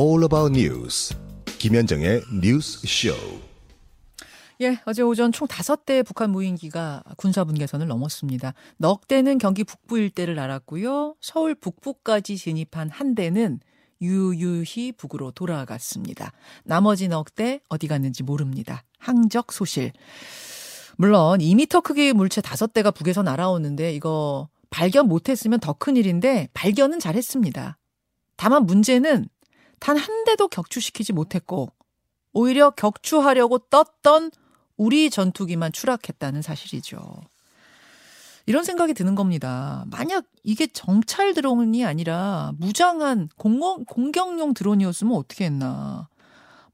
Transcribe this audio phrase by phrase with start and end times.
[0.00, 1.14] all about news.
[1.58, 3.12] 김현정의 뉴스 쇼.
[4.62, 8.54] 예, 어제 오전 총 다섯 대의 북한 무인기가 군사 분 계선을 넘었습니다.
[8.78, 11.16] 넉 대는 경기 북부 일대를 날았고요.
[11.20, 13.60] 서울 북부까지 진입한 한 대는
[14.00, 16.32] 유유히 북으로 돌아갔습니다.
[16.64, 18.84] 나머지 넉 대 어디 갔는지 모릅니다.
[18.98, 19.92] 항적 소실.
[20.96, 27.00] 물론 2미터 크기의 물체 다섯 대가 북에서 날아오는데 이거 발견 못했으면 더 큰 일인데 발견은
[27.00, 27.76] 잘했습니다.
[28.36, 29.26] 다만 문제는
[29.80, 31.70] 단 한 대도 격추시키지 못했고
[32.32, 34.30] 오히려 격추하려고 떴던
[34.76, 37.00] 우리 전투기만 추락했다는 사실이죠.
[38.46, 39.84] 이런 생각이 드는 겁니다.
[39.88, 46.08] 만약 이게 정찰 드론이 아니라 무장한 공공, 공격용 드론이었으면 어떻게 했나.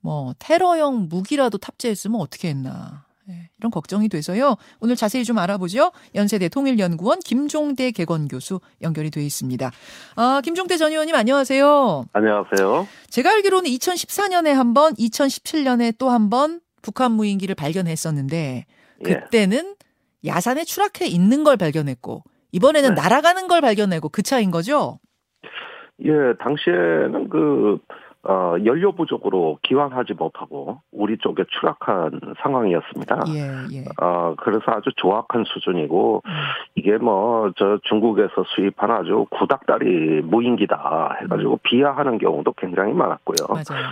[0.00, 3.05] 뭐 테러형 무기라도 탑재했으면 어떻게 했나.
[3.28, 4.56] 네, 이런 걱정이 돼서요.
[4.80, 5.90] 오늘 자세히 좀 알아보죠.
[6.14, 9.70] 연세대 통일연구원 김종대 개건 교수 연결이 돼 있습니다.
[10.14, 12.04] 아, 김종대 전 의원님 안녕하세요.
[12.12, 12.86] 안녕하세요.
[13.10, 18.64] 제가 알기로는 2014년에 한 번, 2017년에 또 한 번 북한 무인기를 발견했었는데
[19.06, 19.12] 예.
[19.12, 19.74] 그때는
[20.24, 23.00] 야산에 추락해 있는 걸 발견했고 이번에는 네.
[23.02, 25.00] 날아가는 걸 발견하고 그 차인 거죠?
[26.04, 27.78] 예, 당시에는 그,
[28.28, 33.24] 어, 연료 부족으로 기환하지 못하고 우리 쪽에 추락한 상황이었습니다.
[33.28, 33.84] 예, 예.
[34.02, 36.32] 어, 그래서 아주 조악한 수준이고, 음,
[36.74, 43.46] 이게 뭐, 저 중국에서 수입한 아주 구닥다리 무인기다 해가지고 비하하는 경우도 굉장히 많았고요.
[43.48, 43.86] 맞아요.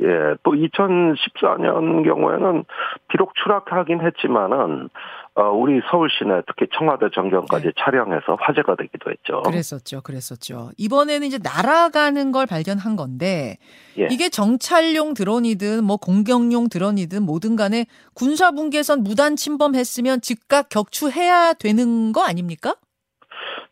[0.00, 2.64] 예, 또 2014년 경우에는
[3.08, 4.88] 비록 추락하긴 했지만은,
[5.36, 7.72] 어, 우리 서울 시내 특히 청와대 정경까지 네.
[7.76, 9.42] 촬영해서 화제가 되기도 했죠.
[9.42, 10.70] 그랬었죠, 그랬었죠.
[10.78, 13.58] 이번에는 이제 날아가는 걸 발견한 건데
[13.98, 14.06] 예.
[14.10, 22.22] 이게 정찰용 드론이든 뭐 공격용 드론이든 뭐든 간에 군사분계선 무단 침범했으면 즉각 격추해야 되는 거
[22.22, 22.76] 아닙니까?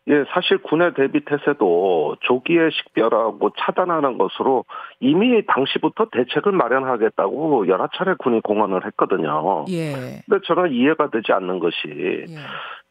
[0.07, 4.65] 예, 사실 군의 대비 태세도 조기에 식별하고 차단하는 것으로
[4.99, 9.65] 이미 당시부터 대책을 마련하겠다고 여러 차례 군이 공언을 했거든요.
[9.69, 10.21] 예.
[10.25, 12.25] 근데 저는 이해가 되지 않는 것이 예.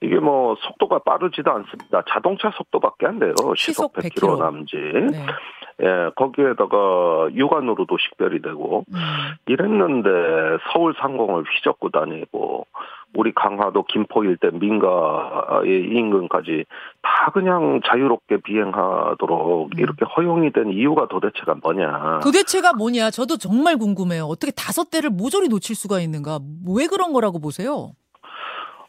[0.00, 2.02] 이게 뭐 속도가 빠르지도 않습니다.
[2.08, 3.34] 자동차 속도밖에 안 돼요.
[3.56, 4.38] 시속 시속 100km 100km.
[4.38, 4.78] 남짓.
[5.12, 5.26] 네.
[5.82, 8.98] 예, 거기에다가 육안으로도 식별이 되고 음,
[9.46, 10.08] 이랬는데
[10.72, 12.66] 서울 상공을 휘젓고 다니고
[13.14, 16.64] 우리 강화도 김포 일대 민가의 인근까지
[17.02, 19.78] 다 그냥 자유롭게 비행하도록 음.
[19.78, 22.20] 이렇게 허용이 된 이유가 도대체가 뭐냐.
[22.22, 23.10] 도대체가 뭐냐?
[23.10, 24.24] 저도 정말 궁금해요.
[24.24, 26.38] 어떻게 다섯 대를 모조리 놓칠 수가 있는가?
[26.74, 27.90] 왜 그런 거라고 보세요?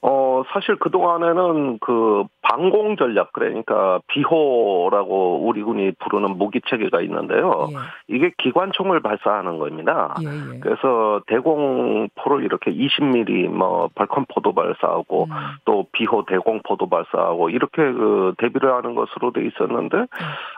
[0.06, 7.68] 어, 사실 그동안에는 그 방공 전략, 그러니까 비호라고 우리 군이 부르는 무기 체계가 있는데요.
[7.72, 10.14] 예, 이게 기관총을 발사하는 겁니다.
[10.22, 10.60] 예, 예.
[10.60, 15.32] 그래서 대공포를 이렇게 20mm 뭐 벌컨포도 발사하고 음,
[15.66, 19.98] 또 비호 대공포도 발사하고 이렇게 그 대비를 하는 것으로 돼 있었는데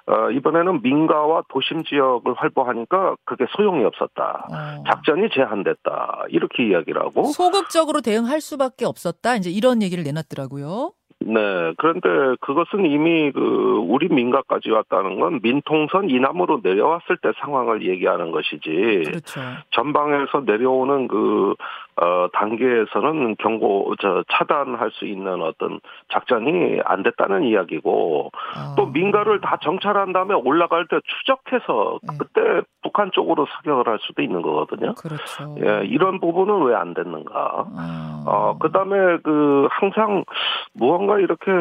[0.08, 4.48] 어, 이번에는 민가와 도심 지역을 활보하니까 그게 소용이 없었다.
[4.52, 4.84] 어.
[4.86, 6.26] 작전이 제한됐다.
[6.28, 9.38] 이렇게 이야기를 하고 소극적으로 대응할 수밖에 없었다.
[9.38, 10.92] 이제 이런 얘기를 내놨더라고요.
[11.28, 11.74] 네.
[11.78, 19.04] 그런데 그것은 이미 그 우리 민가까지 왔다는 건 민통선 이남으로 내려왔을 때 상황을 얘기하는 것이지
[19.06, 19.42] 그렇죠.
[19.72, 21.56] 전방에서 내려오는 그,
[22.02, 25.80] 어, 단계에서는 경고, 저, 차단할 수 있는 어떤
[26.10, 28.76] 작전이 안 됐다는 이야기고, 아.
[28.78, 32.18] 또 민가를 다 정찰한 다음에 올라갈 때 추적해서 네.
[32.20, 34.94] 그때 북한 쪽으로 사격을 할 수도 있는 거거든요.
[34.94, 35.56] 그렇죠.
[35.64, 37.66] 예, 이런 부분은 왜 안 됐는가.
[37.78, 38.24] 아.
[38.28, 40.26] 어, 그 다음에 그, 항상
[40.74, 41.52] 무언가 이렇게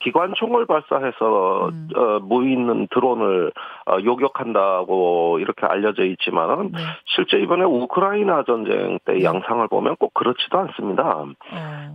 [0.00, 1.88] 기관총을 발사해서, 음.
[1.96, 3.52] 어, 무있는 드론을,
[3.86, 6.78] 어, 요격한다고 이렇게 알려져 있지만은, 네.
[7.06, 9.24] 실제 이번에 우크라이나 전쟁 때 네.
[9.24, 11.02] 양상 을 보면 꼭 그렇지도 않습니다.
[11.16, 11.26] 어,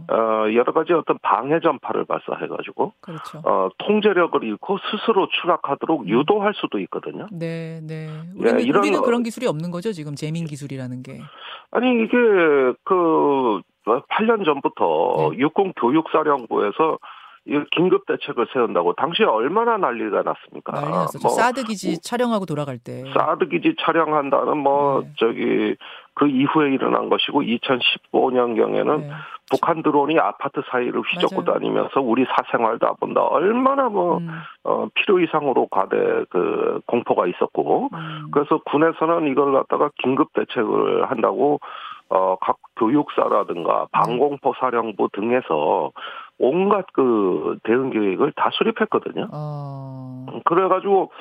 [0.10, 3.42] 어, 여러 가지 어떤 방해 전파를 발사해가지고, 그렇죠.
[3.46, 6.08] 어, 통제력을 잃고 스스로 추락하도록 음.
[6.10, 7.28] 유도할 수도 있거든요.
[7.32, 8.08] 네, 네.
[8.36, 11.20] 우리는, 예, 이런 우리는 거- 그런 기술이 없는 거죠, 지금 재민 기술이라는 게.
[11.72, 12.18] 아니, 이게,
[12.84, 15.38] 그, 8년 전부터 네.
[15.40, 16.98] 육군 교육사령부에서
[17.48, 20.74] 이 긴급 대책을 세운다고 당시에 얼마나 난리가 났습니까?
[20.74, 21.28] 난리 났었죠.
[21.28, 23.04] 뭐 사드 기지 촬영하고 돌아갈 때.
[23.18, 25.12] 사드 기지 촬영한다는 뭐 네.
[25.18, 25.76] 저기
[26.14, 29.12] 그 이후에 일어난 것이고 2015년 경에는 네.
[29.50, 31.60] 북한 드론이 아파트 사이를 휘젓고 맞아요.
[31.60, 33.22] 다니면서 우리 사생활도 안 본다.
[33.22, 34.30] 얼마나 뭐 음,
[34.66, 35.96] 어, 필요 이상으로 과대
[36.30, 38.28] 그 공포가 있었고 음.
[38.32, 41.60] 그래서 군에서는 이걸 갖다가 긴급 대책을 한다고
[42.10, 45.92] 어, 각 교육사라든가 방공포 사령부 등에서
[46.40, 49.28] 온갖 그 대응 계획을 다 수립했거든요.
[49.34, 51.12] 어, 그래가지고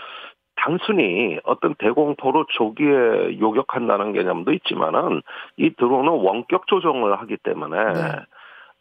[0.57, 5.23] 단순히 어떤 대공포로 조기에 요격한다는 개념도 있지만은
[5.57, 8.01] 이 드론은 원격 조정을 하기 때문에 네.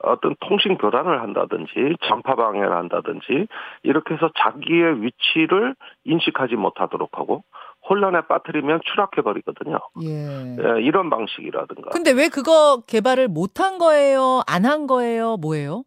[0.04, 3.48] 어떤 통신 교란을 한다든지 전파 방해를 한다든지
[3.84, 7.44] 이렇게 해서 자기의 위치를 인식하지 못하도록 하고
[7.90, 9.78] 혼란에 빠뜨리면 추락해 버리거든요.
[10.04, 10.08] 예.
[10.10, 11.92] 예, 이런 방식이라든가.
[11.92, 14.42] 근데 왜 그거 개발을 못한 거예요?
[14.48, 15.38] 안 한 거예요?
[15.38, 15.84] 뭐예요?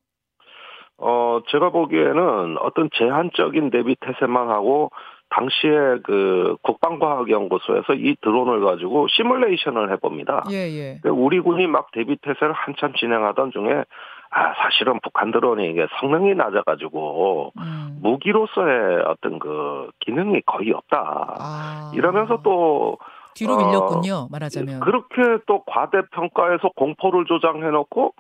[0.99, 4.91] 어, 제가 보기에는 어떤 제한적인 대비 태세만 하고
[5.31, 10.45] 당시에 그 국방과학연구소에서 이 드론을 가지고 시뮬레이션을 해봅니다.
[10.51, 10.99] 예, 예.
[11.03, 13.85] 그 우리 군이 막 대비 태세를 한참 진행하던 중에
[14.31, 17.99] 아 사실은 북한 드론이 이게 성능이 낮아가지고 음.
[18.03, 21.37] 무기로서의 어떤 그 기능이 거의 없다.
[21.39, 21.93] 아.
[21.95, 22.99] 이러면서 또
[23.35, 24.29] 뒤로 어, 밀렸군요.
[24.31, 24.81] 말하자면.
[24.81, 28.15] 그렇게 또 과대평가해서 공포를 조장해놓고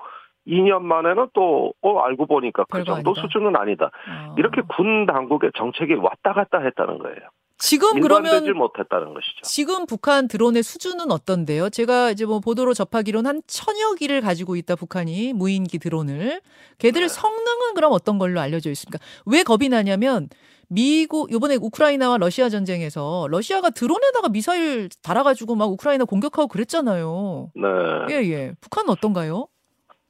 [0.46, 3.20] 2년 만에는 또 어, 알고 보니까 그 정도 아니다.
[3.20, 3.90] 수준은 아니다.
[4.08, 4.34] 아.
[4.38, 7.18] 이렇게 군 당국의 정책이 왔다 갔다 했다는 거예요.
[7.58, 9.42] 지금 그러면 못했다는 것이죠.
[9.42, 11.70] 지금 북한 드론의 수준은 어떤데요?
[11.70, 16.40] 제가 이제 뭐 보도로 접하기로는 한 천여 기를 가지고 있다 북한이 무인기 드론을
[16.78, 17.08] 걔들 네.
[17.08, 18.98] 성능은 그럼 어떤 걸로 알려져 있습니까?
[19.26, 20.28] 왜 겁이 나냐면
[20.68, 27.50] 미국 이번에 우크라이나와 러시아 전쟁에서 러시아가 드론에다가 미사일 달아가지고 막 우크라이나 공격하고 그랬잖아요.
[27.54, 28.14] 네.
[28.14, 28.52] 예예.
[28.60, 29.48] 북한은 어떤가요?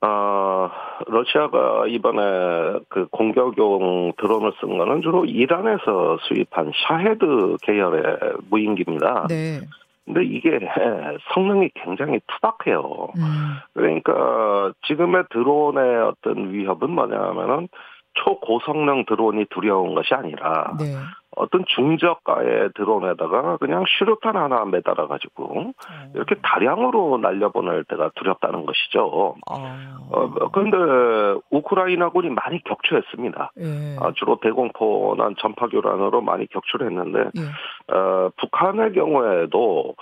[0.00, 0.70] 아,
[1.06, 8.02] 러시아가 이번에 그 공격용 드론을 쓴 거는 주로 이란에서 수입한 샤헤드 계열의
[8.48, 9.26] 무인기입니다.
[9.28, 9.60] 네.
[10.04, 10.58] 근데 이게
[11.34, 13.08] 성능이 굉장히 투박해요.
[13.16, 13.56] 음.
[13.74, 17.68] 그러니까 지금의 드론의 어떤 위협은 뭐냐면은
[18.14, 20.94] 초고성능 드론이 두려운 것이 아니라 네.
[21.38, 25.72] 어떤 중저가의 드론에다가 그냥 수류탄 하나 매달아 가지고
[26.14, 29.36] 이렇게 다량으로 날려보낼 때가 두렵다는 것이죠.
[29.50, 29.98] 아.
[30.10, 33.52] 어, 그런데 우크라이나군이 많이 격추했습니다.
[33.60, 33.96] 예.
[34.00, 37.94] 아, 주로 대공포난 전파교란으로 많이 격추했는데 예.
[37.94, 39.94] 어, 북한의 경우에도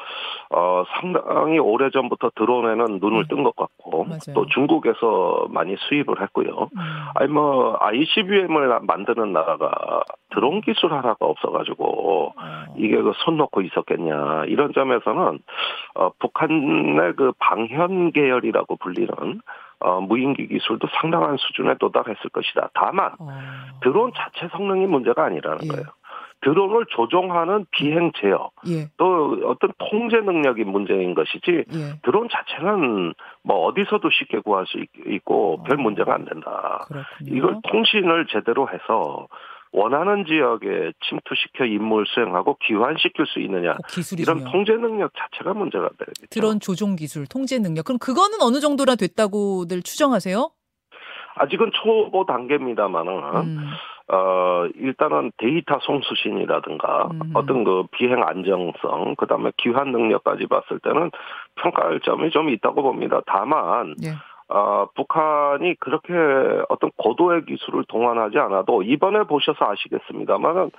[0.50, 3.28] 어, 상당히 오래 전부터 드론에는 눈을 음.
[3.28, 4.34] 뜬것 같고 맞아요.
[4.34, 6.68] 또 중국에서 많이 수입을 했고요.
[6.72, 6.80] 음.
[7.14, 10.02] 아니 뭐 ICBM을 만드는 나라가
[10.36, 12.64] 드론 기술 하나가 없어가지고 어.
[12.76, 15.38] 이게 그 손 놓고 있었겠냐 이런 점에서는
[15.94, 19.08] 어, 북한의 그 방현 계열이라고 불리는
[19.80, 22.68] 어, 무인기 기술도 상당한 수준에 도달했을 것이다.
[22.74, 23.28] 다만 어.
[23.82, 25.68] 드론 자체 성능이 문제가 아니라는 예.
[25.68, 25.84] 거예요.
[26.42, 28.88] 드론을 조종하는 비행 제어 예.
[28.98, 31.98] 또 어떤 통제 능력이 문제인 것이지 예.
[32.02, 35.82] 드론 자체는 뭐 어디서도 쉽게 구할 수 있- 있고 별 어.
[35.82, 36.84] 문제가 안 된다.
[36.88, 37.36] 그렇군요.
[37.36, 39.26] 이걸 통신을 제대로 해서
[39.72, 44.44] 원하는 지역에 침투시켜 임무를 수행하고 귀환시킬 수 있느냐 꼭 기술이 이런.
[44.44, 46.26] 통제 능력 자체가 문제가 되겠죠.
[46.30, 47.84] 드론 조종 기술, 통제 능력.
[47.84, 50.50] 그럼 그거는 어느 정도나 됐다고들 추정하세요?
[51.36, 53.58] 아직은 초보 단계입니다만은 음.
[54.08, 57.32] 어 일단은 데이터 송수신이라든가 음.
[57.34, 61.10] 어떤 그 비행 안정성 그다음에 귀환 능력까지 봤을 때는
[61.56, 63.20] 평가할 점이 좀 있다고 봅니다.
[63.26, 64.14] 다만 예.
[64.48, 66.12] 어, 북한이 그렇게
[66.68, 70.70] 어떤 고도의 기술을 동원하지 않아도 이번에 보셔서 아시겠습니다만은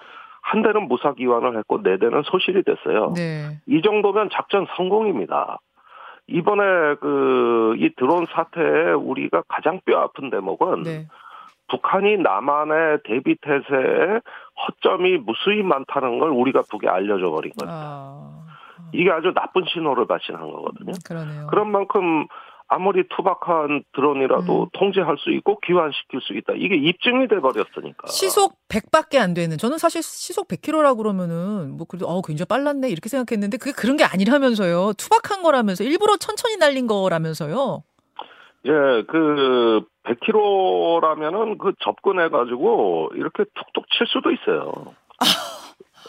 [0.41, 3.13] 한 대는 무사 기환을 했고 네 대는 소실이 됐어요.
[3.15, 3.59] 네.
[3.65, 5.59] 이 정도면 작전 성공입니다.
[6.27, 11.07] 이번에 그 이 드론 사태에 우리가 가장 뼈 아픈 대목은 네.
[11.69, 14.19] 북한이 남한의 대비 태세에
[14.65, 17.73] 허점이 무수히 많다는 걸 우리가 북에 알려줘 버린 거예요.
[17.73, 18.43] 아.
[18.93, 20.93] 이게 아주 나쁜 신호를 발신한 거거든요.
[21.05, 21.47] 그러네요.
[21.47, 22.25] 그런 만큼
[22.69, 24.69] 아무리 투박한 드론이라도 음.
[24.73, 26.53] 통제할 수 있고 귀환시킬 수 있다.
[26.57, 28.07] 이게 입증이 돼 버렸으니까.
[28.07, 29.57] 시속 100밖에 안 되는.
[29.57, 34.03] 저는 사실 시속 100km라 그러면은 뭐 그래도 어 굉장히 빨랐네 이렇게 생각했는데 그게 그런 게
[34.03, 34.93] 아니라면서요.
[34.97, 37.83] 투박한 거라면서 일부러 천천히 날린 거라면서요.
[38.65, 38.71] 예,
[39.07, 44.73] 그 100km라면은 그 접근해 가지고 이렇게 툭툭 칠 수도 있어요.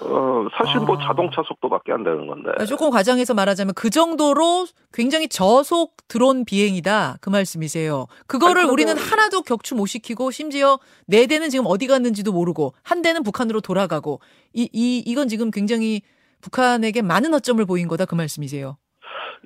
[0.02, 1.06] 어, 사실 뭐 아.
[1.06, 2.50] 자동차 속도밖에 안 되는 건데.
[2.66, 8.06] 조금 과장해서 말하자면 그 정도로 굉장히 저속 드론 비행이다 그 말씀이세요.
[8.26, 13.02] 그거를 아니, 우리는 하나도 격추 못 시키고 심지어 네 대는 지금 어디 갔는지도 모르고 한
[13.02, 14.20] 대는 북한으로 돌아가고
[14.52, 16.02] 이, 이 이건 지금 굉장히
[16.40, 18.76] 북한에게 많은 허점을 보인 거다 그 말씀이세요.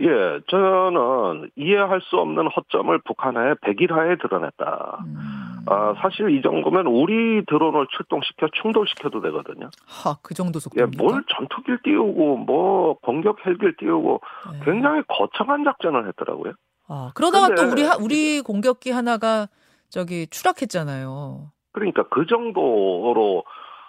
[0.01, 4.99] 예, 저는 이해할 수 없는 허점을 북한의 백일화에 드러냈다.
[5.05, 5.52] 음.
[5.67, 9.71] 아, 사실 이 정도면 우리 드론을 출동시켜 충돌시켜도 되거든요.
[9.87, 11.03] 하, 그 정도 예, 속도입니까?
[11.03, 14.21] 뭘 전투기를 띄우고 뭐 공격 헬기를 띄우고
[14.53, 14.61] 네.
[14.65, 16.55] 굉장히 거창한 작전을 했더라고요.
[16.89, 19.49] 아, 그러다가 또 우리 하- 우리 공격기 하나가
[19.89, 21.51] 저기 추락했잖아요.
[21.73, 23.45] 그러니까 그 정도로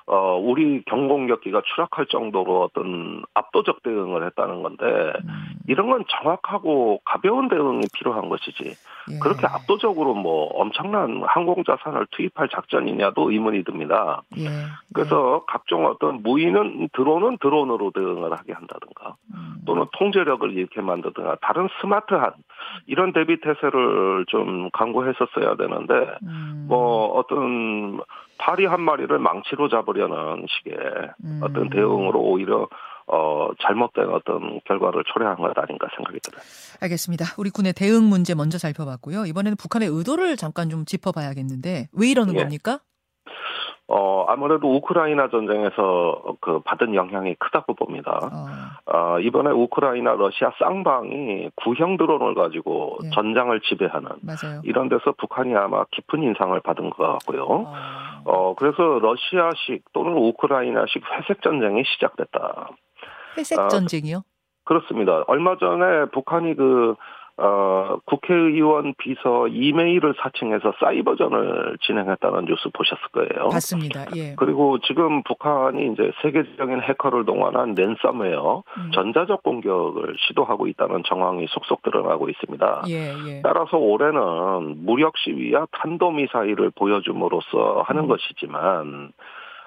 [0.06, 7.48] 어 우리 경공격기가 추락할 정도로 어떤 압도적 대응을 했다는 건데 음, 이런 건 정확하고 가벼운
[7.48, 9.20] 대응이 필요한 것이지 예.
[9.20, 14.22] 그렇게 압도적으로 뭐 엄청난 항공 자산을 투입할 작전이냐도 의문이 듭니다.
[14.38, 14.50] 예.
[14.94, 19.38] 그래서 각종 어떤 무인은 드론은 드론으로 대응을 하게 한다든가 예.
[19.38, 19.56] 음.
[19.66, 22.34] 또는 통제력을 이렇게 만들든가 다른 스마트한
[22.88, 26.66] 이런 대비 태세를 좀 강구했었어야 되는데 음.
[26.68, 28.00] 뭐 어떤
[28.38, 30.78] 파리 한 마리를 망치로 잡으려는 식의
[31.24, 31.40] 음.
[31.44, 32.68] 어떤 대응으로 오히려
[33.08, 36.42] 어, 잘못된 어떤 결과를 초래한 것 아닌가 생각이 들어요.
[36.82, 37.26] 알겠습니다.
[37.38, 39.26] 우리 군의 대응 문제 먼저 살펴봤고요.
[39.26, 42.40] 이번에는 북한의 의도를 잠깐 좀 짚어봐야겠는데 왜 이러는 예.
[42.40, 42.80] 겁니까?
[43.96, 48.20] 어, 아무래도 우크라이나 전쟁에서 그 받은 영향이 크다고 봅니다.
[48.88, 53.12] 어, 어, 이번에 우크라이나 러시아 쌍방이 구형 드론을 가지고 예.
[53.12, 54.62] 전장을 지배하는 맞아요.
[54.64, 57.44] 이런 데서 북한이 아마 깊은 인상을 받은 것 같고요.
[57.44, 57.74] 어,
[58.26, 62.70] 어, 그래서 러시아식 또는 우크라이나식 회색 전쟁이 시작됐다.
[63.38, 64.24] 회색 아, 전쟁이요?
[64.66, 65.24] 그렇습니다.
[65.28, 66.96] 얼마 전에 북한이 그,
[67.38, 73.50] 어, 국회의원 비서 이메일을 사칭해서 사이버전을 진행했다는 뉴스 보셨을 거예요.
[73.50, 74.06] 봤습니다.
[74.16, 74.36] 예.
[74.38, 78.92] 그리고 지금 북한이 이제 세계적인 해커를 동원한 랜섬웨어, 음.
[78.94, 82.84] 전자적 공격을 시도하고 있다는 정황이 속속 드러나고 있습니다.
[82.90, 83.42] 예, 예.
[83.42, 88.08] 따라서 올해는 무력 시위와 탄도 미사일을 보여줌으로써 하는 음.
[88.10, 89.12] 것이지만,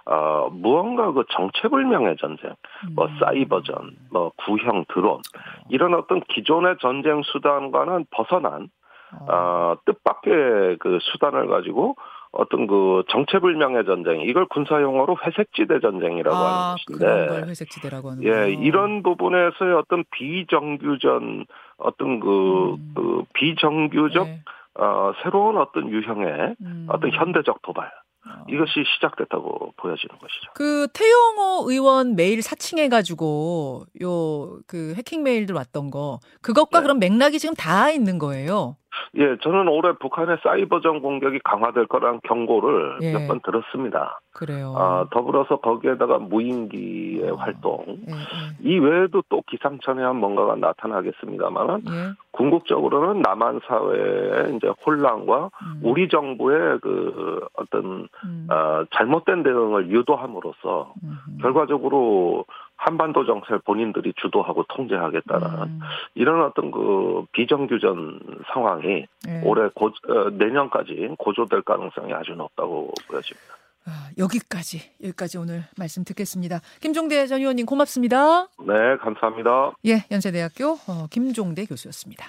[0.06, 2.54] 어, 무언가 그 정체불명의 전쟁,
[2.94, 3.18] 뭐 음.
[3.18, 5.20] 사이버전, 뭐 구형 드론,
[5.68, 8.68] 이런 어떤 기존의 전쟁 수단과는 벗어난,
[9.12, 11.96] 어, 어, 뜻밖의 그 수단을 가지고
[12.32, 18.10] 어떤 그 정체불명의 전쟁, 이걸 군사 용어로 회색지대 전쟁이라고 하는 아, 것인데, 그런 걸 회색지대라고
[18.10, 21.46] 하는 예, 이런 부분에서의 어떤 비정규전,
[21.78, 22.92] 어떤 그, 음.
[22.94, 24.40] 그 비정규적, 예.
[24.78, 26.86] 어, 새로운 어떤 유형의 음.
[26.90, 28.05] 어떤 현대적 도발, 어.
[28.49, 30.50] 이것이 시작됐다고 보여지는 것이죠.
[30.54, 36.83] 그 태영호 의원 메일 사칭해가지고 요 그 해킹 메일들 왔던 거 그것과 네.
[36.83, 38.76] 그런 맥락이 지금 다 있는 거예요.
[39.16, 43.12] 예, 저는 올해 북한의 사이버전 공격이 강화될 거란 경고를 예.
[43.12, 44.20] 몇번 들었습니다.
[44.32, 44.74] 그래요.
[44.76, 47.34] 아, 더불어서 거기에다가 무인기의 어.
[47.36, 48.16] 활동, 예, 예.
[48.60, 52.12] 이 외에도 또 기상천외한 뭔가가 나타나겠습니다만 예.
[52.32, 55.80] 궁극적으로는 남한 사회의 이제 혼란과 음.
[55.82, 58.46] 우리 정부의 그 어떤 음.
[58.50, 61.38] 어, 잘못된 대응을 유도함으로써 음.
[61.40, 62.44] 결과적으로
[62.87, 65.81] 한반도 정세를 본인들이 주도하고 통제하겠다는 음.
[66.14, 68.21] 이런 어떤 그 비정규전
[68.52, 69.40] 상황이 예.
[69.45, 73.57] 올해 고, 어, 내년까지 고조될 가능성이 아주 높다고 보여집니다.
[73.87, 76.61] 아, 여기까지 여기까지 오늘 말씀 듣겠습니다.
[76.81, 78.47] 김종대 전 의원님 고맙습니다.
[78.61, 79.73] 네, 감사합니다.
[79.87, 82.26] 예, 연세대학교 어, 김종대 교수였습니다.